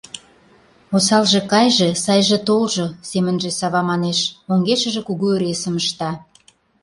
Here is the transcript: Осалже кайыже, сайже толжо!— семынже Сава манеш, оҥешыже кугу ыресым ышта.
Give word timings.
Осалже 0.95 1.41
кайыже, 1.51 1.89
сайже 2.03 2.37
толжо!— 2.47 2.87
семынже 3.09 3.49
Сава 3.59 3.81
манеш, 3.91 4.19
оҥешыже 4.53 5.01
кугу 5.07 5.27
ыресым 5.35 5.75
ышта. 5.81 6.11